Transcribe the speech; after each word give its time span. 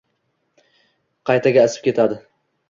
Qaytaga 1.31 1.67
isib 1.73 1.87
ketdi. 1.91 2.19